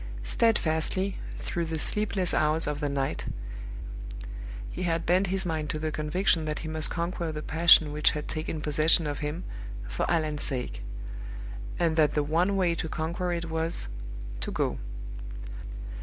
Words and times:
Steadfastly, 0.23 1.17
through 1.37 1.65
the 1.65 1.77
sleepless 1.77 2.33
hours 2.33 2.65
of 2.65 2.79
the 2.79 2.89
night, 2.89 3.25
he 4.71 4.81
had 4.81 5.05
bent 5.05 5.27
his 5.27 5.45
mind 5.45 5.69
to 5.69 5.77
the 5.77 5.91
conviction 5.91 6.45
that 6.45 6.57
he 6.65 6.67
must 6.67 6.89
conquer 6.89 7.31
the 7.31 7.43
passion 7.43 7.91
which 7.91 8.09
had 8.09 8.27
taken 8.27 8.61
possession 8.61 9.05
of 9.05 9.19
him, 9.19 9.43
for 9.87 10.09
Allan's 10.09 10.41
sake; 10.41 10.81
and 11.77 11.97
that 11.97 12.15
the 12.15 12.23
one 12.23 12.55
way 12.55 12.73
to 12.73 12.89
conquer 12.89 13.31
it 13.31 13.45
was 13.51 13.89
to 14.39 14.49
go. 14.49 14.79